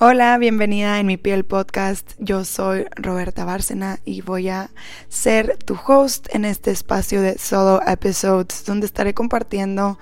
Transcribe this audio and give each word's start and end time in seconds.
Hola, 0.00 0.38
bienvenida 0.38 1.00
en 1.00 1.08
mi 1.08 1.16
piel 1.16 1.44
podcast. 1.44 2.12
Yo 2.20 2.44
soy 2.44 2.86
Roberta 2.94 3.44
Bárcena 3.44 3.98
y 4.04 4.20
voy 4.20 4.48
a 4.48 4.70
ser 5.08 5.56
tu 5.56 5.76
host 5.88 6.32
en 6.32 6.44
este 6.44 6.70
espacio 6.70 7.20
de 7.20 7.36
solo 7.36 7.82
episodes 7.84 8.64
donde 8.64 8.86
estaré 8.86 9.12
compartiendo 9.12 9.98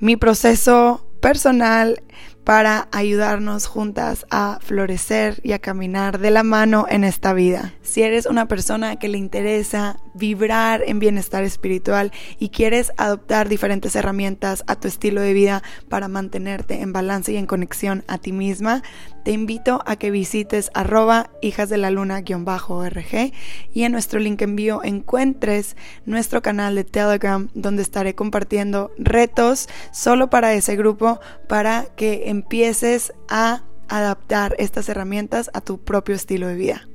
mi 0.00 0.16
proceso 0.16 1.02
personal 1.22 2.02
para 2.48 2.88
ayudarnos 2.92 3.66
juntas 3.66 4.24
a 4.30 4.58
florecer 4.62 5.38
y 5.42 5.52
a 5.52 5.58
caminar 5.58 6.18
de 6.18 6.30
la 6.30 6.42
mano 6.42 6.86
en 6.88 7.04
esta 7.04 7.34
vida. 7.34 7.74
Si 7.82 8.00
eres 8.00 8.24
una 8.24 8.48
persona 8.48 8.96
que 8.96 9.08
le 9.08 9.18
interesa 9.18 9.98
vibrar 10.14 10.82
en 10.86 10.98
bienestar 10.98 11.44
espiritual 11.44 12.10
y 12.38 12.48
quieres 12.48 12.90
adoptar 12.96 13.50
diferentes 13.50 13.94
herramientas 13.96 14.64
a 14.66 14.76
tu 14.76 14.88
estilo 14.88 15.20
de 15.20 15.34
vida 15.34 15.62
para 15.90 16.08
mantenerte 16.08 16.80
en 16.80 16.94
balance 16.94 17.32
y 17.32 17.36
en 17.36 17.44
conexión 17.44 18.02
a 18.08 18.16
ti 18.16 18.32
misma, 18.32 18.82
te 19.24 19.32
invito 19.32 19.82
a 19.84 19.96
que 19.96 20.10
visites 20.10 20.70
arroba 20.72 21.28
hijas 21.42 21.68
de 21.68 21.76
la 21.76 21.90
luna-org 21.90 23.32
y 23.74 23.82
en 23.82 23.92
nuestro 23.92 24.20
link 24.20 24.40
envío 24.40 24.82
encuentres 24.82 25.76
nuestro 26.06 26.40
canal 26.40 26.74
de 26.74 26.84
Telegram 26.84 27.50
donde 27.52 27.82
estaré 27.82 28.14
compartiendo 28.14 28.90
retos 28.96 29.68
solo 29.92 30.30
para 30.30 30.54
ese 30.54 30.76
grupo 30.76 31.20
para 31.46 31.84
que 31.94 32.30
empieces 32.38 33.12
a 33.28 33.62
adaptar 33.88 34.54
estas 34.58 34.88
herramientas 34.88 35.50
a 35.54 35.60
tu 35.60 35.82
propio 35.82 36.14
estilo 36.14 36.46
de 36.46 36.54
vida. 36.54 36.88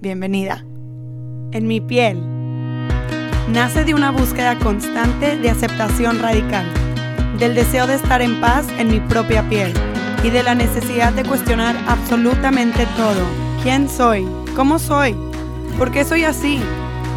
Bienvenida. 0.00 0.64
En 1.52 1.66
mi 1.66 1.82
piel. 1.82 2.18
Nace 3.52 3.84
de 3.84 3.92
una 3.92 4.10
búsqueda 4.10 4.58
constante 4.58 5.36
de 5.36 5.50
aceptación 5.50 6.18
radical, 6.18 6.64
del 7.38 7.54
deseo 7.54 7.86
de 7.86 7.96
estar 7.96 8.22
en 8.22 8.40
paz 8.40 8.68
en 8.78 8.88
mi 8.88 9.00
propia 9.00 9.46
piel 9.50 9.70
y 10.24 10.30
de 10.30 10.42
la 10.42 10.54
necesidad 10.54 11.12
de 11.12 11.24
cuestionar 11.24 11.76
absolutamente 11.86 12.86
todo. 12.96 13.26
¿Quién 13.62 13.86
soy? 13.86 14.26
¿Cómo 14.56 14.78
soy? 14.78 15.14
¿Por 15.76 15.90
qué 15.90 16.06
soy 16.06 16.24
así? 16.24 16.58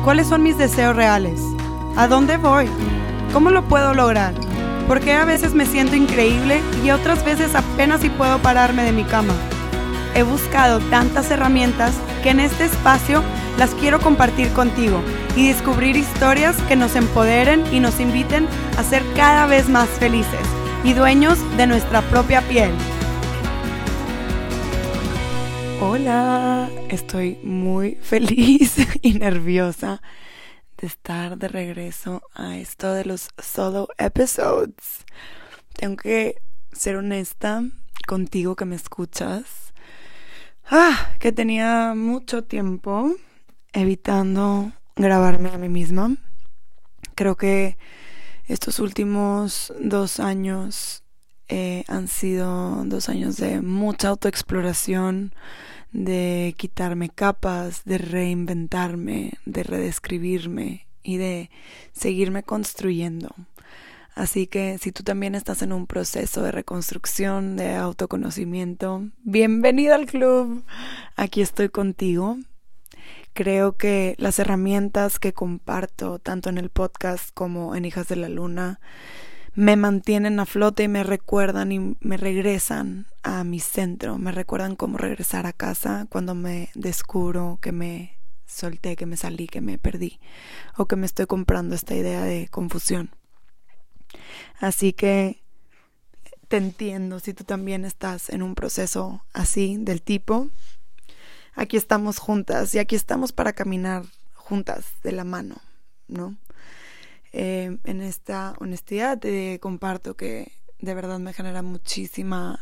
¿Cuáles 0.03 0.27
son 0.27 0.43
mis 0.43 0.57
deseos 0.57 0.97
reales? 0.97 1.39
¿A 1.95 2.09
dónde 2.09 2.35
voy? 2.35 2.67
¿Cómo 3.31 3.51
lo 3.51 3.63
puedo 3.69 3.93
lograr? 3.93 4.33
¿Por 4.87 4.99
qué 4.99 5.13
a 5.13 5.23
veces 5.23 5.53
me 5.53 5.65
siento 5.65 5.95
increíble 5.95 6.61
y 6.83 6.91
otras 6.91 7.23
veces 7.23 7.55
apenas 7.55 8.01
si 8.01 8.09
puedo 8.09 8.39
pararme 8.39 8.83
de 8.83 8.91
mi 8.91 9.05
cama? 9.05 9.33
He 10.13 10.23
buscado 10.23 10.79
tantas 10.89 11.31
herramientas 11.31 11.93
que 12.21 12.31
en 12.31 12.41
este 12.41 12.65
espacio 12.65 13.23
las 13.57 13.73
quiero 13.75 13.99
compartir 13.99 14.49
contigo 14.49 15.01
y 15.37 15.47
descubrir 15.47 15.95
historias 15.95 16.57
que 16.63 16.75
nos 16.75 16.95
empoderen 16.95 17.63
y 17.71 17.79
nos 17.79 17.99
inviten 18.01 18.45
a 18.77 18.83
ser 18.83 19.03
cada 19.15 19.45
vez 19.47 19.69
más 19.69 19.87
felices 19.87 20.45
y 20.83 20.93
dueños 20.93 21.39
de 21.55 21.65
nuestra 21.65 22.01
propia 22.01 22.41
piel. 22.41 22.71
Hola, 25.79 26.69
estoy 26.89 27.39
muy 27.41 27.95
feliz 28.01 28.75
y 29.01 29.13
nerviosa 29.13 30.01
de 30.83 30.87
estar 30.87 31.37
de 31.37 31.47
regreso 31.47 32.23
a 32.35 32.57
esto 32.57 32.91
de 32.91 33.05
los 33.05 33.29
solo 33.41 33.87
episodes. 33.97 35.05
Tengo 35.77 35.95
que 35.95 36.41
ser 36.73 36.97
honesta 36.97 37.63
contigo 38.05 38.57
que 38.57 38.65
me 38.65 38.75
escuchas. 38.75 39.71
Ah, 40.69 41.13
que 41.21 41.31
tenía 41.31 41.93
mucho 41.95 42.43
tiempo 42.43 43.15
evitando 43.71 44.73
grabarme 44.97 45.51
a 45.51 45.57
mí 45.57 45.69
misma. 45.69 46.17
Creo 47.15 47.37
que 47.37 47.77
estos 48.47 48.79
últimos 48.79 49.71
dos 49.79 50.19
años 50.19 51.05
eh, 51.47 51.85
han 51.87 52.09
sido 52.09 52.83
dos 52.83 53.07
años 53.07 53.37
de 53.37 53.61
mucha 53.61 54.09
autoexploración, 54.09 55.33
de 55.93 56.53
quitarme 56.57 57.09
capas, 57.09 57.85
de 57.85 57.97
reinventarme, 57.97 59.33
de 59.45 59.63
redescribirme 59.63 60.87
y 61.01 61.17
de 61.17 61.49
seguirme 61.93 62.43
construyendo. 62.43 63.33
Así 64.15 64.45
que 64.45 64.77
si 64.77 64.91
tú 64.91 65.03
también 65.03 65.33
estás 65.33 65.61
en 65.61 65.73
un 65.73 65.87
proceso 65.87 66.43
de 66.43 66.51
reconstrucción, 66.51 67.55
de 67.55 67.75
autoconocimiento, 67.75 69.07
bienvenido 69.23 69.95
al 69.95 70.05
club. 70.05 70.63
Aquí 71.15 71.41
estoy 71.41 71.69
contigo 71.69 72.37
Creo 73.33 73.77
que 73.77 74.13
las 74.19 74.37
herramientas 74.37 75.17
que 75.17 75.33
comparto 75.33 76.19
tanto 76.19 76.49
en 76.49 76.59
el 76.59 76.69
podcast 76.69 77.31
como 77.33 77.75
en 77.75 77.83
Hijas 77.83 78.07
de 78.07 78.15
la 78.15 78.29
Luna 78.29 78.79
me 79.55 79.75
mantienen 79.75 80.39
a 80.39 80.45
flote 80.45 80.83
y 80.83 80.87
me 80.87 81.03
recuerdan 81.03 81.71
y 81.71 81.95
me 81.99 82.17
regresan 82.17 83.07
a 83.21 83.43
mi 83.43 83.59
centro, 83.59 84.17
me 84.17 84.31
recuerdan 84.31 84.75
cómo 84.75 84.97
regresar 84.97 85.45
a 85.45 85.53
casa 85.53 86.07
cuando 86.09 86.35
me 86.35 86.69
descubro 86.75 87.59
que 87.61 87.71
me 87.71 88.17
solté, 88.45 88.95
que 88.95 89.05
me 89.05 89.17
salí, 89.17 89.47
que 89.47 89.61
me 89.61 89.77
perdí 89.77 90.19
o 90.77 90.85
que 90.85 90.95
me 90.95 91.05
estoy 91.05 91.25
comprando 91.25 91.75
esta 91.75 91.95
idea 91.95 92.23
de 92.23 92.47
confusión. 92.49 93.11
Así 94.59 94.93
que 94.93 95.41
te 96.47 96.57
entiendo 96.57 97.19
si 97.19 97.33
tú 97.33 97.43
también 97.43 97.85
estás 97.85 98.29
en 98.29 98.43
un 98.43 98.55
proceso 98.55 99.23
así 99.33 99.77
del 99.79 100.01
tipo 100.01 100.49
aquí 101.55 101.77
estamos 101.77 102.19
juntas 102.19 102.73
y 102.75 102.79
aquí 102.79 102.95
estamos 102.95 103.31
para 103.31 103.53
caminar 103.53 104.03
juntas 104.33 104.85
de 105.03 105.11
la 105.11 105.23
mano, 105.23 105.55
¿no? 106.07 106.35
Eh, 107.33 107.77
en 107.83 108.01
esta 108.01 108.53
honestidad 108.59 109.17
te 109.17 109.59
comparto 109.59 110.15
que 110.15 110.51
de 110.79 110.93
verdad 110.93 111.17
me 111.17 111.33
genera 111.33 111.63
muchísima 111.63 112.59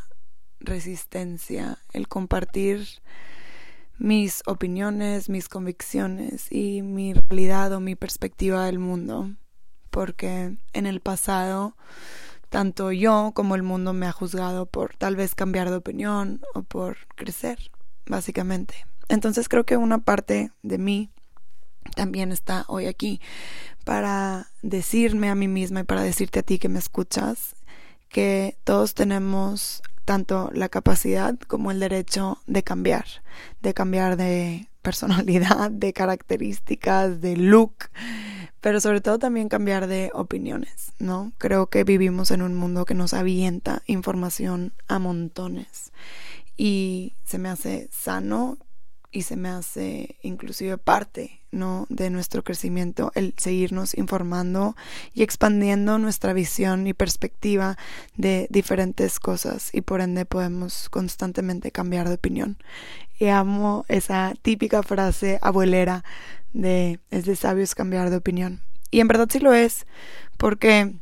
resistencia 0.62 1.78
el 1.92 2.08
compartir 2.08 2.88
mis 3.98 4.42
opiniones, 4.46 5.28
mis 5.28 5.50
convicciones 5.50 6.52
y 6.52 6.82
mi 6.84 7.14
realidad 7.14 7.74
o 7.74 7.82
mi 7.82 7.96
perspectiva 7.96 8.66
del 8.66 8.80
mundo, 8.80 9.32
porque 9.90 10.58
en 10.72 10.86
el 10.86 11.02
pasado 11.02 11.76
tanto 12.50 12.92
yo 12.92 13.32
como 13.36 13.56
el 13.56 13.64
mundo 13.64 13.92
me 13.92 14.08
ha 14.08 14.12
juzgado 14.12 14.66
por 14.66 14.96
tal 14.96 15.18
vez 15.18 15.36
cambiar 15.36 15.70
de 15.70 15.76
opinión 15.76 16.42
o 16.53 16.64
por 16.64 16.98
crecer 17.16 17.72
básicamente. 18.06 18.86
Entonces 19.09 19.50
creo 19.50 19.66
que 19.66 19.76
una 19.76 20.00
parte 20.00 20.52
de 20.64 20.78
mí 20.78 21.12
también 21.96 22.32
está 22.32 22.66
hoy 22.68 22.86
aquí 22.86 23.20
para 23.91 24.47
decirme 24.62 25.29
a 25.29 25.35
mí 25.35 25.50
misma 25.50 25.81
y 25.81 25.84
para 25.84 26.02
decirte 26.02 26.40
a 26.40 26.44
ti 26.44 26.59
que 26.59 26.69
me 26.69 26.79
escuchas 26.79 27.57
que 28.07 28.57
todos 28.63 28.94
tenemos 28.94 29.84
tanto 30.06 30.50
la 30.53 30.69
capacidad 30.69 31.38
como 31.38 31.72
el 31.72 31.81
derecho 31.81 32.38
de 32.47 32.63
cambiar, 32.63 33.03
de 33.62 33.74
cambiar 33.74 34.16
de 34.16 34.69
personalidad, 34.81 35.72
de 35.72 35.91
características, 35.91 37.19
de 37.19 37.35
look, 37.35 37.90
pero 38.62 38.79
sobre 38.79 39.02
todo 39.02 39.19
también 39.19 39.50
cambiar 39.50 39.88
de 39.88 40.09
opiniones, 40.13 40.94
¿no? 40.97 41.34
Creo 41.38 41.68
que 41.68 41.84
vivimos 41.84 42.31
en 42.31 42.44
un 42.44 42.56
mundo 42.56 42.85
que 42.85 42.94
nos 42.94 43.13
avienta 43.13 43.84
información 43.88 44.72
a 44.88 45.00
montones 45.00 45.91
y 46.56 47.18
se 47.25 47.40
me 47.40 47.50
hace 47.50 47.90
sano 47.91 48.58
y 49.11 49.23
se 49.23 49.35
me 49.35 49.49
hace 49.49 50.17
inclusive 50.22 50.77
parte 50.77 51.41
no 51.51 51.85
de 51.89 52.09
nuestro 52.09 52.44
crecimiento 52.44 53.11
el 53.13 53.33
seguirnos 53.38 53.97
informando 53.97 54.75
y 55.13 55.22
expandiendo 55.23 55.97
nuestra 55.99 56.33
visión 56.33 56.88
y 56.88 56.94
perspectiva 56.94 57.77
de 58.16 58.47
diferentes 58.49 59.19
cosas 59.19 59.73
y 59.73 59.81
por 59.81 60.01
ende 60.01 60.25
podemos 60.25 60.89
constantemente 60.89 61.72
cambiar 61.72 62.07
de 62.07 62.16
opinión. 62.16 62.57
Y 63.19 63.27
amo 63.27 63.85
esa 63.89 64.33
típica 64.41 64.81
frase 64.81 65.39
abuelera 65.41 66.03
de 66.53 66.99
es 67.11 67.25
de 67.25 67.35
sabios 67.35 67.75
cambiar 67.75 68.09
de 68.09 68.17
opinión 68.17 68.61
y 68.89 68.99
en 68.99 69.07
verdad 69.07 69.28
sí 69.31 69.39
lo 69.39 69.53
es 69.53 69.85
porque 70.38 70.93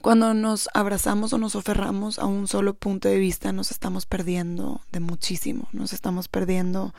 cuando 0.00 0.32
nos 0.34 0.68
abrazamos 0.72 1.32
o 1.32 1.38
nos 1.38 1.56
aferramos 1.56 2.18
a 2.18 2.26
un 2.26 2.48
solo 2.48 2.74
punto 2.74 3.08
de 3.08 3.18
vista, 3.18 3.52
nos 3.52 3.70
estamos 3.70 4.06
perdiendo 4.06 4.80
de 4.92 5.00
muchísimo, 5.00 5.68
nos 5.72 5.92
estamos 5.92 6.28
perdiendo 6.28 6.94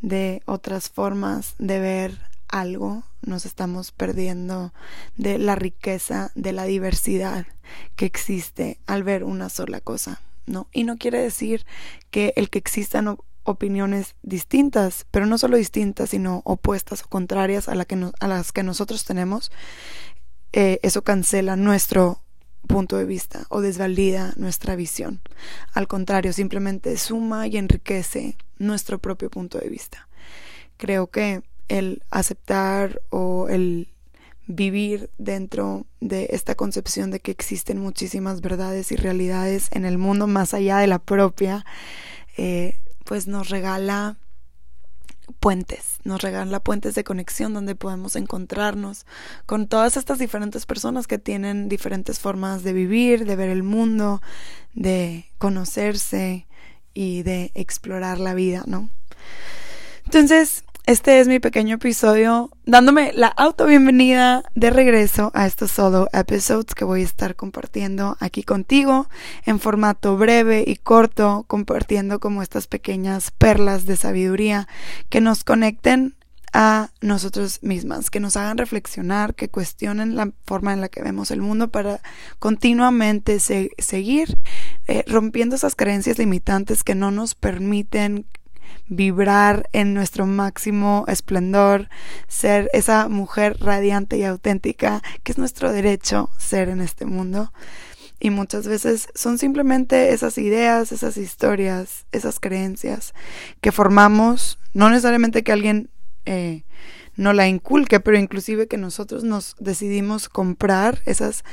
de 0.00 0.42
otras 0.46 0.88
formas 0.88 1.54
de 1.58 1.80
ver 1.80 2.20
algo, 2.48 3.02
nos 3.22 3.46
estamos 3.46 3.90
perdiendo 3.90 4.72
de 5.16 5.38
la 5.38 5.56
riqueza, 5.56 6.30
de 6.34 6.52
la 6.52 6.64
diversidad 6.64 7.46
que 7.96 8.06
existe 8.06 8.78
al 8.86 9.02
ver 9.02 9.24
una 9.24 9.48
sola 9.48 9.80
cosa, 9.80 10.20
¿no? 10.46 10.68
Y 10.72 10.84
no 10.84 10.98
quiere 10.98 11.18
decir 11.18 11.66
que 12.10 12.32
el 12.36 12.48
que 12.48 12.58
existan 12.58 13.18
opiniones 13.42 14.14
distintas, 14.22 15.06
pero 15.10 15.26
no 15.26 15.38
solo 15.38 15.56
distintas, 15.56 16.10
sino 16.10 16.42
opuestas 16.44 17.02
o 17.02 17.08
contrarias 17.08 17.68
a, 17.68 17.74
la 17.74 17.84
que 17.84 18.10
a 18.20 18.28
las 18.28 18.52
que 18.52 18.62
nosotros 18.62 19.04
tenemos, 19.04 19.50
eh, 20.52 20.78
eso 20.82 21.02
cancela 21.02 21.56
nuestro 21.56 22.22
punto 22.66 22.96
de 22.96 23.04
vista 23.04 23.46
o 23.48 23.60
desvalida 23.60 24.32
nuestra 24.36 24.76
visión. 24.76 25.20
Al 25.72 25.86
contrario, 25.88 26.32
simplemente 26.32 26.96
suma 26.96 27.46
y 27.46 27.56
enriquece 27.56 28.36
nuestro 28.58 28.98
propio 28.98 29.30
punto 29.30 29.58
de 29.58 29.68
vista. 29.68 30.08
Creo 30.76 31.08
que 31.08 31.42
el 31.68 32.02
aceptar 32.10 33.00
o 33.10 33.48
el 33.48 33.88
vivir 34.46 35.10
dentro 35.18 35.86
de 36.00 36.28
esta 36.30 36.54
concepción 36.54 37.10
de 37.10 37.20
que 37.20 37.32
existen 37.32 37.80
muchísimas 37.80 38.40
verdades 38.40 38.92
y 38.92 38.96
realidades 38.96 39.68
en 39.72 39.84
el 39.84 39.98
mundo 39.98 40.28
más 40.28 40.54
allá 40.54 40.78
de 40.78 40.86
la 40.86 41.00
propia 41.00 41.64
eh, 42.36 42.76
pues 43.04 43.26
nos 43.26 43.48
regala 43.48 44.18
puentes, 45.40 45.98
nos 46.04 46.22
regala 46.22 46.60
puentes 46.60 46.94
de 46.94 47.04
conexión 47.04 47.54
donde 47.54 47.74
podemos 47.74 48.16
encontrarnos 48.16 49.06
con 49.46 49.68
todas 49.68 49.96
estas 49.96 50.18
diferentes 50.18 50.66
personas 50.66 51.06
que 51.06 51.18
tienen 51.18 51.68
diferentes 51.68 52.18
formas 52.18 52.62
de 52.62 52.72
vivir, 52.72 53.24
de 53.26 53.36
ver 53.36 53.50
el 53.50 53.62
mundo, 53.62 54.22
de 54.74 55.26
conocerse 55.38 56.46
y 56.94 57.22
de 57.22 57.50
explorar 57.54 58.18
la 58.18 58.34
vida, 58.34 58.64
¿no? 58.66 58.88
Entonces, 60.04 60.62
este 60.86 61.18
es 61.18 61.26
mi 61.26 61.40
pequeño 61.40 61.74
episodio 61.74 62.48
dándome 62.64 63.12
la 63.12 63.26
auto 63.26 63.66
bienvenida 63.66 64.44
de 64.54 64.70
regreso 64.70 65.32
a 65.34 65.44
estos 65.44 65.72
solo 65.72 66.08
episodes 66.12 66.76
que 66.76 66.84
voy 66.84 67.00
a 67.00 67.04
estar 67.04 67.34
compartiendo 67.34 68.16
aquí 68.20 68.44
contigo 68.44 69.08
en 69.46 69.58
formato 69.58 70.16
breve 70.16 70.62
y 70.64 70.76
corto, 70.76 71.44
compartiendo 71.48 72.20
como 72.20 72.40
estas 72.40 72.68
pequeñas 72.68 73.32
perlas 73.32 73.86
de 73.86 73.96
sabiduría 73.96 74.68
que 75.08 75.20
nos 75.20 75.42
conecten 75.42 76.14
a 76.52 76.90
nosotros 77.00 77.64
mismas, 77.64 78.08
que 78.08 78.20
nos 78.20 78.36
hagan 78.36 78.56
reflexionar, 78.56 79.34
que 79.34 79.48
cuestionen 79.48 80.14
la 80.14 80.30
forma 80.46 80.72
en 80.72 80.80
la 80.80 80.88
que 80.88 81.02
vemos 81.02 81.32
el 81.32 81.42
mundo 81.42 81.68
para 81.68 82.00
continuamente 82.38 83.40
seguir 83.40 84.38
eh, 84.86 85.02
rompiendo 85.08 85.56
esas 85.56 85.74
creencias 85.74 86.18
limitantes 86.18 86.84
que 86.84 86.94
no 86.94 87.10
nos 87.10 87.34
permiten 87.34 88.24
vibrar 88.88 89.68
en 89.72 89.94
nuestro 89.94 90.26
máximo 90.26 91.04
esplendor, 91.08 91.88
ser 92.28 92.70
esa 92.72 93.08
mujer 93.08 93.56
radiante 93.60 94.18
y 94.18 94.24
auténtica 94.24 95.02
que 95.22 95.32
es 95.32 95.38
nuestro 95.38 95.72
derecho 95.72 96.30
ser 96.38 96.68
en 96.68 96.80
este 96.80 97.04
mundo. 97.04 97.52
Y 98.18 98.30
muchas 98.30 98.66
veces 98.66 99.08
son 99.14 99.38
simplemente 99.38 100.12
esas 100.12 100.38
ideas, 100.38 100.90
esas 100.90 101.16
historias, 101.16 102.06
esas 102.12 102.40
creencias 102.40 103.12
que 103.60 103.72
formamos, 103.72 104.58
no 104.72 104.88
necesariamente 104.88 105.42
que 105.44 105.52
alguien 105.52 105.90
eh, 106.24 106.64
no 107.16 107.32
la 107.32 107.48
inculque, 107.48 108.00
pero 108.00 108.18
inclusive 108.18 108.68
que 108.68 108.78
nosotros 108.78 109.24
nos 109.24 109.54
decidimos 109.58 110.28
comprar 110.28 111.00
esas 111.06 111.44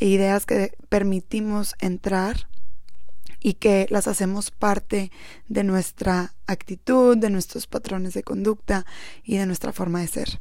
ideas 0.00 0.46
que 0.46 0.72
permitimos 0.88 1.74
entrar 1.80 2.48
y 3.40 3.54
que 3.54 3.86
las 3.90 4.08
hacemos 4.08 4.50
parte 4.50 5.10
de 5.48 5.64
nuestra 5.64 6.34
actitud, 6.46 7.16
de 7.16 7.30
nuestros 7.30 7.66
patrones 7.66 8.14
de 8.14 8.22
conducta 8.22 8.86
y 9.24 9.36
de 9.36 9.46
nuestra 9.46 9.72
forma 9.72 10.00
de 10.00 10.08
ser. 10.08 10.40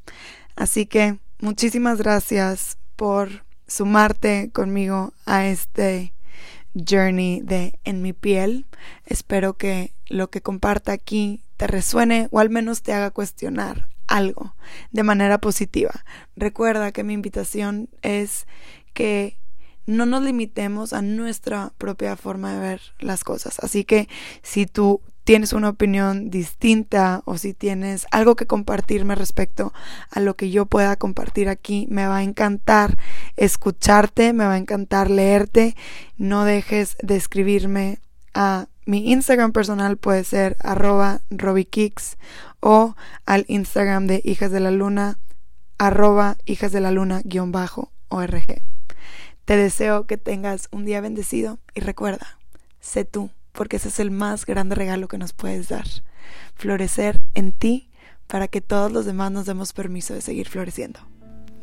Así 0.56 0.86
que 0.86 1.20
muchísimas 1.40 2.00
gracias 2.00 2.78
por 2.96 3.46
sumarte 3.68 4.50
conmigo 4.52 5.14
a 5.26 5.46
este 5.46 6.14
journey 6.74 7.42
de 7.42 7.80
En 7.84 8.02
mi 8.02 8.14
piel. 8.14 8.66
Espero 9.06 9.54
que 9.58 9.94
lo 10.08 10.30
que 10.30 10.42
comparta 10.42 10.92
aquí 10.92 11.44
te 11.58 11.68
resuene 11.68 12.28
o 12.32 12.40
al 12.40 12.50
menos 12.50 12.82
te 12.82 12.94
haga 12.94 13.12
cuestionar 13.12 13.90
algo 14.08 14.56
de 14.92 15.04
manera 15.04 15.40
positiva. 15.40 16.06
Recuerda 16.36 16.92
que 16.92 17.04
mi 17.04 17.14
invitación 17.14 17.90
es 18.02 18.48
que 18.94 19.38
no 19.88 20.06
nos 20.06 20.22
limitemos 20.22 20.94
a 20.94 21.02
nuestra 21.02 21.74
propia 21.78 22.16
forma 22.16 22.54
de 22.54 22.60
ver 22.60 22.82
las 23.00 23.24
cosas. 23.24 23.60
Así 23.60 23.84
que 23.84 24.08
si 24.44 24.68
tú 24.68 25.02
tienes 25.24 25.52
una 25.52 25.70
opinión 25.70 26.30
distinta 26.30 27.22
o 27.26 27.38
si 27.38 27.54
tienes 27.54 28.06
algo 28.12 28.36
que 28.36 28.46
compartirme 28.46 29.16
respecto 29.16 29.74
a 30.10 30.20
lo 30.20 30.36
que 30.36 30.52
yo 30.52 30.66
pueda 30.66 30.96
compartir 30.96 31.50
aquí, 31.50 31.88
me 31.90 32.08
va 32.08 32.18
a 32.18 32.24
encantar 32.24 32.98
escucharte, 33.36 34.32
me 34.32 34.46
va 34.46 34.54
a 34.54 34.58
encantar 34.58 35.10
leerte. 35.10 35.76
No 36.18 36.46
dejes 36.46 36.96
de 37.02 37.16
escribirme 37.16 38.00
a 38.34 38.68
mi 38.86 39.12
Instagram 39.12 39.52
personal 39.52 39.98
puede 39.98 40.24
ser 40.24 40.56
arroba 40.62 41.20
robikicks 41.30 42.18
o 42.62 42.96
al 43.26 43.44
Instagram 43.50 44.08
de 44.08 44.22
hijas 44.24 44.52
de 44.52 44.62
la 44.62 44.72
luna 44.72 45.20
arroba 45.78 46.38
hijas 46.46 46.72
de 46.72 46.80
la 46.80 46.92
luna 46.92 47.22
guion 47.26 47.52
bajo 47.52 47.92
org. 48.08 48.67
Te 49.48 49.56
deseo 49.56 50.06
que 50.08 50.18
tengas 50.18 50.68
un 50.74 50.84
día 50.84 51.00
bendecido 51.00 51.58
y 51.74 51.80
recuerda, 51.80 52.38
sé 52.82 53.06
tú, 53.06 53.30
porque 53.54 53.78
ese 53.78 53.88
es 53.88 54.02
el 54.02 54.12
más 54.12 54.46
grande 54.46 54.76
regalo 54.76 55.08
que 55.08 55.18
nos 55.18 55.32
puedes 55.32 55.70
dar. 55.70 55.86
Florecer 56.56 57.22
en 57.34 57.54
ti 57.54 57.90
para 58.28 58.50
que 58.50 58.60
todos 58.60 58.92
los 58.92 59.06
demás 59.06 59.32
nos 59.32 59.46
demos 59.46 59.72
permiso 59.72 60.14
de 60.14 60.20
seguir 60.20 60.50
floreciendo. 60.50 61.00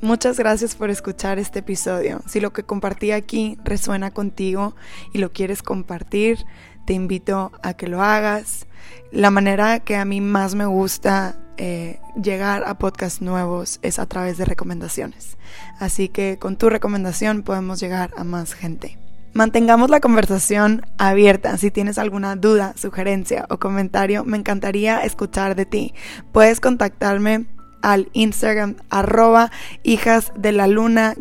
Muchas 0.00 0.38
gracias 0.38 0.76
por 0.76 0.88
escuchar 0.88 1.38
este 1.38 1.58
episodio. 1.58 2.22
Si 2.26 2.40
lo 2.40 2.54
que 2.54 2.62
compartí 2.62 3.12
aquí 3.12 3.58
resuena 3.64 4.12
contigo 4.12 4.74
y 5.12 5.18
lo 5.18 5.30
quieres 5.34 5.62
compartir, 5.62 6.38
te 6.86 6.94
invito 6.94 7.52
a 7.62 7.74
que 7.74 7.86
lo 7.86 8.02
hagas. 8.02 8.66
La 9.12 9.30
manera 9.30 9.80
que 9.80 9.96
a 9.96 10.06
mí 10.06 10.22
más 10.22 10.54
me 10.54 10.64
gusta 10.64 11.38
eh, 11.56 12.00
llegar 12.20 12.64
a 12.66 12.78
podcasts 12.78 13.22
nuevos 13.22 13.78
es 13.82 13.98
a 13.98 14.06
través 14.06 14.38
de 14.38 14.44
recomendaciones. 14.44 15.36
Así 15.78 16.08
que 16.08 16.38
con 16.38 16.56
tu 16.56 16.70
recomendación 16.70 17.42
podemos 17.42 17.80
llegar 17.80 18.10
a 18.16 18.24
más 18.24 18.54
gente. 18.54 18.98
Mantengamos 19.34 19.90
la 19.90 19.98
conversación 19.98 20.86
abierta. 20.96 21.58
Si 21.58 21.72
tienes 21.72 21.98
alguna 21.98 22.36
duda, 22.36 22.72
sugerencia 22.76 23.46
o 23.50 23.58
comentario, 23.58 24.24
me 24.24 24.36
encantaría 24.36 25.00
escuchar 25.00 25.56
de 25.56 25.66
ti. 25.66 25.92
Puedes 26.30 26.60
contactarme 26.60 27.46
al 27.82 28.08
Instagram 28.12 28.76
arroba 28.90 29.50
hijas 29.82 30.32
de 30.36 30.52
la 30.52 30.68
luna 30.68 31.14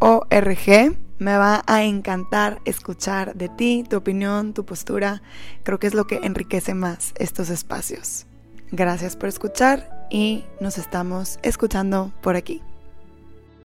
org. 0.00 0.96
Me 1.18 1.36
va 1.36 1.62
a 1.68 1.84
encantar 1.84 2.60
escuchar 2.64 3.36
de 3.36 3.48
ti, 3.48 3.84
tu 3.88 3.96
opinión, 3.96 4.52
tu 4.52 4.64
postura. 4.64 5.22
Creo 5.62 5.78
que 5.78 5.86
es 5.86 5.94
lo 5.94 6.08
que 6.08 6.18
enriquece 6.24 6.74
más 6.74 7.14
estos 7.16 7.50
espacios. 7.50 8.26
Gracias 8.72 9.16
por 9.16 9.28
escuchar 9.28 10.06
y 10.10 10.44
nos 10.58 10.78
estamos 10.78 11.38
escuchando 11.42 12.10
por 12.22 12.36
aquí. 12.36 12.62